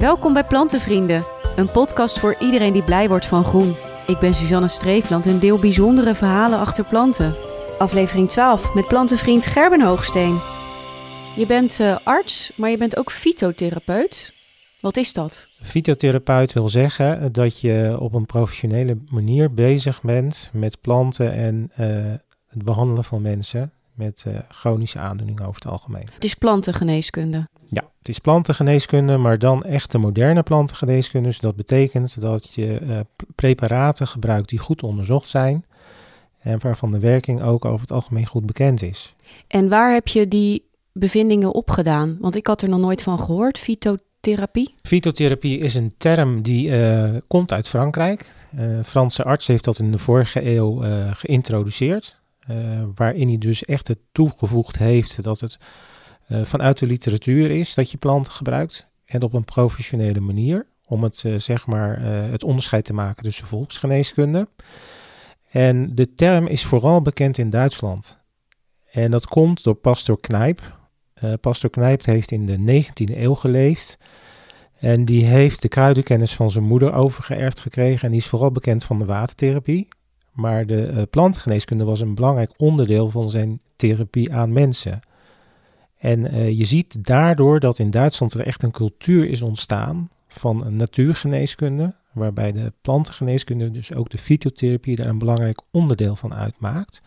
[0.00, 1.24] Welkom bij Plantenvrienden,
[1.56, 3.74] een podcast voor iedereen die blij wordt van groen.
[4.06, 7.34] Ik ben Suzanne Streefland en deel bijzondere verhalen achter planten.
[7.78, 10.38] Aflevering 12 met plantenvriend Gerben Hoogsteen.
[11.36, 14.34] Je bent eh, arts, maar je bent ook fytotherapeut.
[14.80, 15.48] Wat is dat?
[15.62, 21.86] Fytotherapeut wil zeggen dat je op een professionele manier bezig bent met planten en eh,
[22.46, 26.08] het behandelen van mensen met uh, chronische aandoeningen over het algemeen.
[26.14, 27.48] Het is plantengeneeskunde.
[27.72, 31.28] Ja, het is plantengeneeskunde, maar dan echt de moderne plantengeneeskunde.
[31.28, 33.00] Dus dat betekent dat je uh,
[33.34, 35.64] preparaten gebruikt die goed onderzocht zijn
[36.40, 39.14] en waarvan de werking ook over het algemeen goed bekend is.
[39.46, 42.16] En waar heb je die bevindingen opgedaan?
[42.20, 44.74] Want ik had er nog nooit van gehoord, fytotherapie.
[44.82, 48.32] Fytotherapie is een term die uh, komt uit Frankrijk.
[48.56, 52.20] Een Franse arts heeft dat in de vorige eeuw geïntroduceerd.
[52.94, 55.58] Waarin hij dus echt het toegevoegd heeft dat het
[56.30, 58.88] vanuit de literatuur is dat je planten gebruikt.
[59.04, 60.66] En op een professionele manier.
[60.86, 64.48] Om het, uh, zeg maar, het onderscheid te maken tussen volksgeneeskunde.
[65.50, 68.20] En de term is vooral bekend in Duitsland.
[68.92, 70.78] En dat komt door Pastor Knijp.
[71.40, 73.98] Pastor Knijp heeft in de 19e eeuw geleefd.
[74.80, 78.04] En die heeft de kruidenkennis van zijn moeder overgeërfd gekregen.
[78.04, 79.88] En die is vooral bekend van de watertherapie.
[80.32, 85.00] Maar de plantengeneeskunde was een belangrijk onderdeel van zijn therapie aan mensen.
[86.00, 90.76] En uh, je ziet daardoor dat in Duitsland er echt een cultuur is ontstaan van
[90.76, 97.02] natuurgeneeskunde, waarbij de plantengeneeskunde, dus ook de fytotherapie, daar een belangrijk onderdeel van uitmaakt.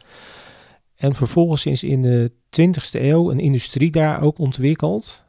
[0.96, 5.23] En vervolgens is in de 20e eeuw een industrie daar ook ontwikkeld,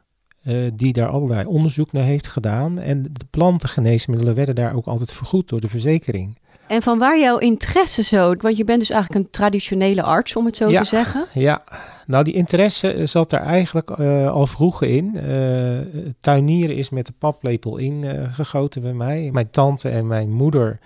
[0.47, 2.79] uh, die daar allerlei onderzoek naar heeft gedaan.
[2.79, 6.37] En de plantengeneesmiddelen werden daar ook altijd vergoed door de verzekering.
[6.67, 8.35] En van waar jouw interesse zo?
[8.35, 11.25] Want je bent dus eigenlijk een traditionele arts, om het zo ja, te zeggen.
[11.33, 11.63] Ja,
[12.07, 15.17] nou die interesse zat er eigenlijk uh, al vroeg in.
[15.29, 19.29] Uh, tuinieren is met de paplepel ingegoten bij mij.
[19.33, 20.79] Mijn tante en mijn moeder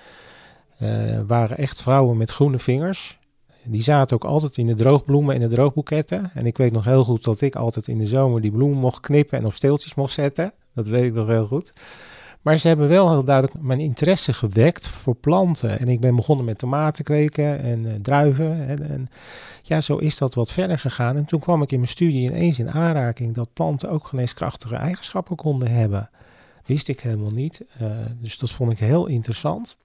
[1.28, 3.19] waren echt vrouwen met groene vingers.
[3.64, 6.32] Die zaten ook altijd in de droogbloemen en de droogboeketten.
[6.34, 9.00] En ik weet nog heel goed dat ik altijd in de zomer die bloemen mocht
[9.00, 10.54] knippen en op steeltjes mocht zetten.
[10.74, 11.74] Dat weet ik nog heel goed.
[12.42, 15.80] Maar ze hebben wel heel duidelijk mijn interesse gewekt voor planten.
[15.80, 18.68] En ik ben begonnen met tomaten kweken en uh, druiven.
[18.68, 19.10] En, en,
[19.62, 21.16] ja, zo is dat wat verder gegaan.
[21.16, 25.36] En toen kwam ik in mijn studie ineens in aanraking dat planten ook geneeskrachtige eigenschappen
[25.36, 26.10] konden hebben.
[26.66, 27.66] Wist ik helemaal niet.
[27.82, 27.88] Uh,
[28.20, 29.78] dus dat vond ik heel interessant.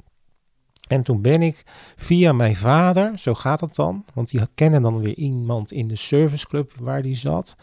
[0.88, 1.62] En toen ben ik
[1.96, 5.96] via mijn vader, zo gaat het dan, want die kennen dan weer iemand in de
[5.96, 7.56] serviceclub waar die zat.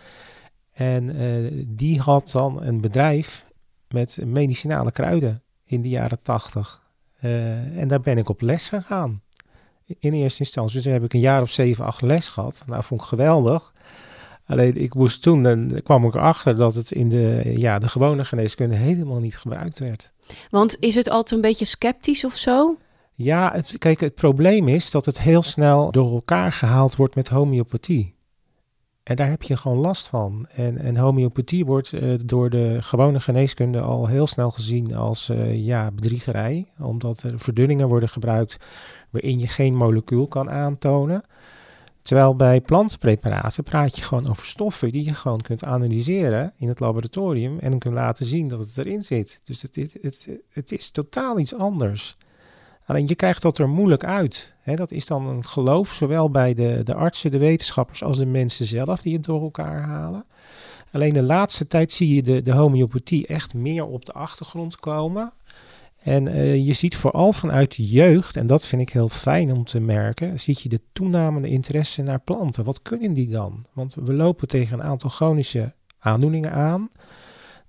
[0.72, 3.46] En uh, die had dan een bedrijf
[3.88, 6.82] met medicinale kruiden in de jaren tachtig.
[7.24, 9.22] Uh, en daar ben ik op les gegaan.
[10.00, 10.76] In eerste instantie.
[10.76, 12.64] Dus toen heb ik een jaar of zeven, acht les gehad.
[12.68, 13.72] Nou, vond ik geweldig.
[14.46, 18.26] Alleen ik moest toen, dan kwam ik erachter dat het in de, ja, de gewone
[18.26, 20.12] geneeskunde helemaal niet gebruikt werd.
[20.50, 22.78] Want is het altijd een beetje sceptisch of zo?
[23.24, 28.16] Ja, kijk, het probleem is dat het heel snel door elkaar gehaald wordt met homeopathie.
[29.04, 30.48] En daar heb je gewoon last van.
[30.56, 35.66] En, en homeopathie wordt uh, door de gewone geneeskunde al heel snel gezien als uh,
[35.66, 36.72] ja, bedriegerij.
[36.80, 38.58] Omdat er verdunningen worden gebruikt
[39.10, 41.24] waarin je geen molecuul kan aantonen.
[42.02, 46.80] Terwijl bij plantpreparaten praat je gewoon over stoffen die je gewoon kunt analyseren in het
[46.80, 47.60] laboratorium.
[47.60, 49.42] En kunt laten zien dat het erin zit.
[49.44, 52.18] Dus het, het is totaal iets anders.
[52.92, 54.54] Alleen je krijgt dat er moeilijk uit.
[54.64, 58.66] Dat is dan een geloof, zowel bij de, de artsen, de wetenschappers als de mensen
[58.66, 60.26] zelf die het door elkaar halen.
[60.92, 65.34] Alleen de laatste tijd zie je de, de homeopathie echt meer op de achtergrond komen.
[66.04, 69.64] En uh, je ziet vooral vanuit de jeugd, en dat vind ik heel fijn om
[69.64, 72.64] te merken, zie je de toenamende interesse naar planten.
[72.64, 73.66] Wat kunnen die dan?
[73.74, 76.90] Want we lopen tegen een aantal chronische aandoeningen aan.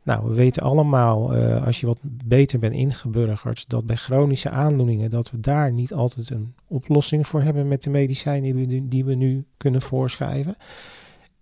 [0.05, 5.11] Nou, we weten allemaal, uh, als je wat beter bent ingeburgerd, dat bij chronische aandoeningen,
[5.11, 9.05] dat we daar niet altijd een oplossing voor hebben met de medicijnen die we, die
[9.05, 10.57] we nu kunnen voorschrijven.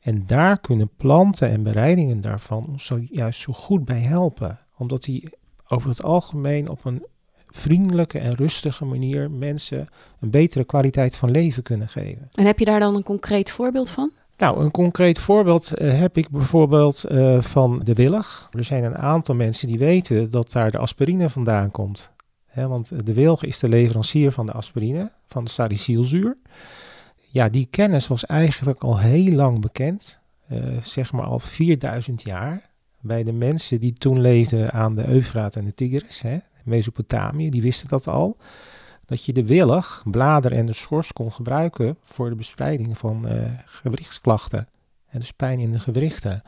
[0.00, 4.58] En daar kunnen planten en bereidingen daarvan ons zo, juist zo goed bij helpen.
[4.76, 5.28] Omdat die
[5.68, 7.06] over het algemeen op een
[7.46, 9.88] vriendelijke en rustige manier mensen
[10.20, 12.28] een betere kwaliteit van leven kunnen geven.
[12.30, 14.10] En heb je daar dan een concreet voorbeeld van?
[14.40, 18.48] Nou, een concreet voorbeeld uh, heb ik bijvoorbeeld uh, van de willig.
[18.50, 22.12] Er zijn een aantal mensen die weten dat daar de aspirine vandaan komt.
[22.54, 26.36] Want de wilg is de leverancier van de aspirine, van de salicylzuur.
[27.30, 30.20] Ja, die kennis was eigenlijk al heel lang bekend,
[30.82, 32.70] zeg maar al 4000 jaar.
[33.00, 36.24] Bij de mensen die toen leefden aan de Eufraat en de Tigris,
[36.64, 38.36] Mesopotamië, die wisten dat al
[39.10, 43.32] dat je de willig, blader en de schors kon gebruiken voor de bespreiding van uh,
[43.64, 44.68] gewrichtsklachten.
[45.08, 46.42] En dus pijn in de gewrichten.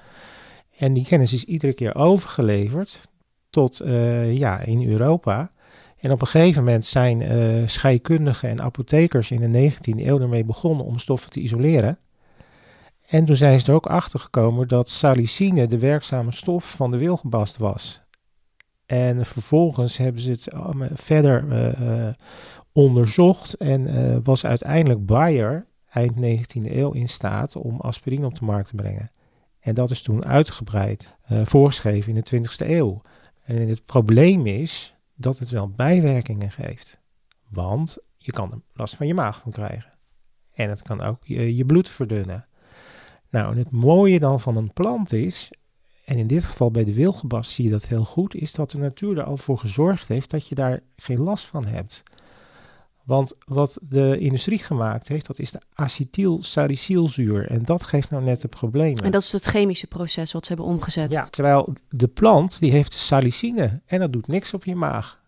[0.76, 3.00] En die kennis is iedere keer overgeleverd
[3.50, 5.50] tot eh, ja, in Europa.
[5.98, 10.44] En op een gegeven moment zijn uh, scheikundigen en apothekers in de 19e eeuw ermee
[10.44, 11.98] begonnen om stoffen te isoleren.
[13.08, 16.98] En toen zijn ze er ook achter gekomen dat salicine de werkzame stof van de
[16.98, 18.01] wilgebast was.
[18.86, 20.48] En vervolgens hebben ze het
[20.92, 22.08] verder uh,
[22.72, 28.68] onderzocht en was uiteindelijk Bayer eind 19e eeuw in staat om aspirine op de markt
[28.68, 29.10] te brengen.
[29.60, 33.02] En dat is toen uitgebreid voorgeschreven in de 20e eeuw.
[33.42, 37.00] En het probleem is dat het wel bijwerkingen geeft.
[37.48, 39.92] Want je kan er last van je maag van krijgen.
[40.52, 42.46] En het kan ook je, je bloed verdunnen.
[43.30, 45.50] Nou, en het mooie dan van een plant is,
[46.12, 48.78] en in dit geval bij de wilgebast zie je dat heel goed, is dat de
[48.78, 52.02] natuur er al voor gezorgd heeft dat je daar geen last van hebt.
[53.04, 57.50] Want wat de industrie gemaakt heeft, dat is de acetylsalicylzuur.
[57.50, 59.02] En dat geeft nou net de problemen.
[59.02, 61.12] En dat is het chemische proces wat ze hebben omgezet.
[61.12, 65.20] Ja, terwijl de plant, die heeft salicine en dat doet niks op je maag.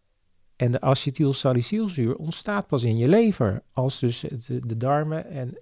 [0.56, 3.62] En de acetylsalicylzuur ontstaat pas in je lever.
[3.72, 5.58] Als dus de, de darmen en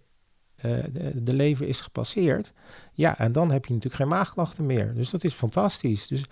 [0.67, 0.73] uh,
[1.14, 2.53] de, lever is gepasseerd.
[2.93, 4.94] Ja, en dan heb je natuurlijk geen maagklachten meer.
[4.94, 6.06] Dus dat is fantastisch.
[6.06, 6.23] Dus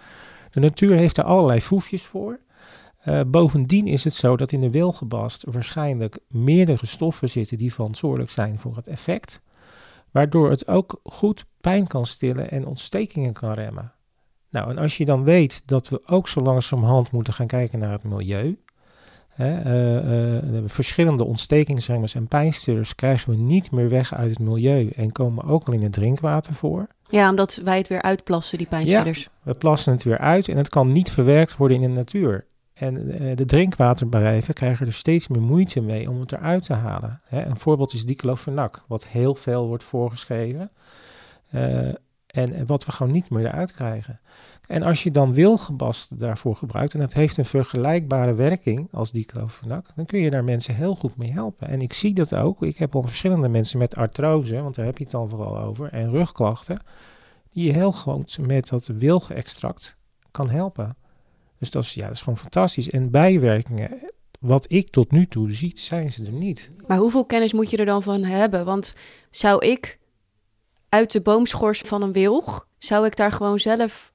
[0.50, 2.40] de natuur heeft er allerlei foefjes voor.
[3.08, 8.30] Uh, bovendien is het zo dat in de wilgebast waarschijnlijk meerdere stoffen zitten die verantwoordelijk
[8.30, 9.42] zijn voor het effect,
[10.10, 13.92] waardoor het ook goed pijn kan stillen en ontstekingen kan remmen.
[14.50, 17.92] Nou, en als je dan weet dat we ook zo langzamerhand moeten gaan kijken naar
[17.92, 18.58] het milieu,
[19.30, 24.90] hè, uh, uh, verschillende ontstekingsremmers en pijnstillers krijgen we niet meer weg uit het milieu
[24.96, 26.86] en komen ook al in het drinkwater voor.
[27.08, 29.22] Ja, omdat wij het weer uitplassen, die pijnstillers.
[29.22, 32.46] Ja, we plassen het weer uit en het kan niet verwerkt worden in de natuur.
[32.74, 37.20] En eh, de drinkwaterbedrijven krijgen er steeds meer moeite mee om het eruit te halen.
[37.30, 40.70] Een voorbeeld is diclofenac, wat heel veel wordt voorgeschreven.
[42.30, 44.20] En wat we gewoon niet meer eruit krijgen.
[44.66, 49.86] En als je dan wilgebast daarvoor gebruikt, en dat heeft een vergelijkbare werking als diclofenac,
[49.94, 51.68] dan kun je daar mensen heel goed mee helpen.
[51.68, 52.62] En ik zie dat ook.
[52.62, 55.92] Ik heb al verschillende mensen met artrose, want daar heb je het dan vooral over,
[55.92, 56.82] en rugklachten,
[57.50, 59.96] die je heel gewoon met dat wilge-extract
[60.30, 60.96] kan helpen.
[61.58, 62.90] Dus dat is, ja, dat is gewoon fantastisch.
[62.90, 63.90] En bijwerkingen,
[64.40, 66.70] wat ik tot nu toe zie, zijn ze er niet.
[66.86, 68.64] Maar hoeveel kennis moet je er dan van hebben?
[68.64, 68.94] Want
[69.30, 69.98] zou ik
[70.90, 74.12] uit de boomschors van een wilg, zou ik daar gewoon zelf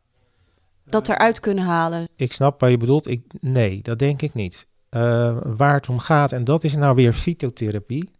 [0.83, 2.07] dat eruit kunnen halen?
[2.15, 3.07] Ik snap wat je bedoelt.
[3.07, 4.67] Ik, nee, dat denk ik niet.
[4.89, 8.11] Uh, waar het om gaat, en dat is nou weer fytotherapie.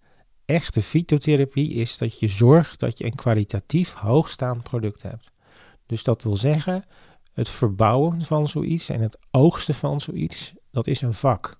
[0.46, 5.32] Echte fytotherapie is dat je zorgt dat je een kwalitatief hoogstaand product hebt.
[5.86, 6.86] Dus dat wil zeggen,
[7.34, 11.58] het verbouwen van zoiets en het oogsten van zoiets, dat is een vak.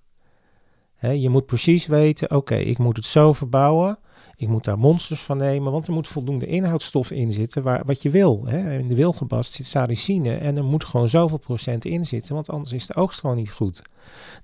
[1.00, 3.98] Je moet precies weten, oké, ik moet het zo verbouwen.
[4.38, 8.02] Ik moet daar monsters van nemen, want er moet voldoende inhoudstof in zitten waar, wat
[8.02, 8.46] je wil.
[8.46, 8.78] Hè.
[8.78, 12.72] In de wilgebast zit salicine en er moet gewoon zoveel procent in zitten, want anders
[12.72, 13.82] is de oogst gewoon niet goed.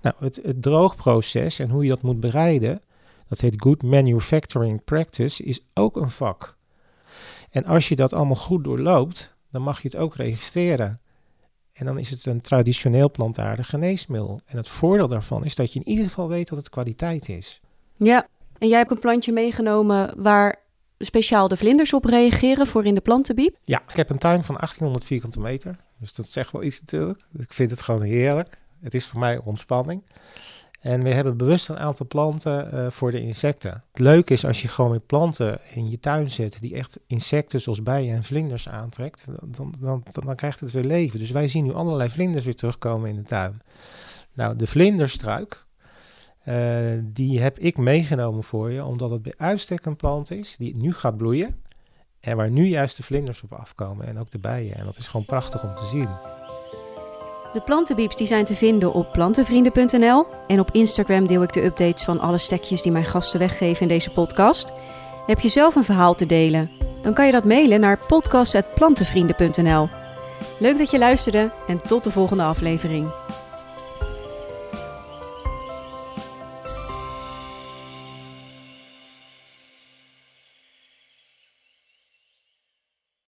[0.00, 2.81] Nou, het, het droogproces en hoe je dat moet bereiden,
[3.28, 6.56] dat heet Good Manufacturing Practice, is ook een vak.
[7.50, 11.00] En als je dat allemaal goed doorloopt, dan mag je het ook registreren.
[11.73, 14.41] En dan is het een traditioneel plantaardig geneesmiddel.
[14.47, 17.61] En het voordeel daarvan is dat je in ieder geval weet dat het kwaliteit is.
[17.97, 18.27] Ja,
[18.59, 20.57] en jij hebt een plantje meegenomen waar
[20.99, 23.57] speciaal de vlinders op reageren voor in de plantenbiep?
[23.63, 25.77] Ja, ik heb een tuin van 1800 vierkante meter.
[25.99, 27.23] Dus dat zegt wel iets natuurlijk.
[27.39, 28.59] Ik vind het gewoon heerlijk.
[28.81, 30.02] Het is voor mij ontspanning.
[30.83, 33.71] En we hebben bewust een aantal planten uh, voor de insecten.
[33.71, 37.61] Het leuke is als je gewoon met planten in je tuin zet die echt insecten
[37.61, 41.19] zoals bijen en vlinders aantrekt, dan, dan, dan, dan, krijgt het weer leven.
[41.19, 43.62] Dus wij zien nu allerlei vlinders weer terugkomen in de tuin.
[44.33, 45.67] Nou, de vlinderstruik,
[46.49, 46.55] uh,
[47.03, 50.93] die heb ik meegenomen voor je, omdat het bij uitstek een plant is die nu
[50.93, 51.61] gaat bloeien.
[52.21, 54.75] En waar nu juist de vlinders op afkomen en ook de bijen.
[54.75, 56.09] En dat is gewoon prachtig om te zien.
[57.52, 62.04] De plantenbieps die zijn te vinden op plantenvrienden.nl en op Instagram deel ik de updates
[62.04, 64.75] van alle stekjes die mijn gasten weggeven in deze podcast.
[65.26, 66.71] Heb je zelf een verhaal te delen?
[67.02, 69.88] Dan kan je dat mailen naar podcast.plantenvrienden.nl.
[70.59, 73.11] Leuk dat je luisterde en tot de volgende aflevering.